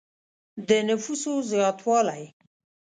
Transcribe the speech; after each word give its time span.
د 0.67 0.69
نفوسو 0.87 1.33
زیاتوالی. 1.51 2.23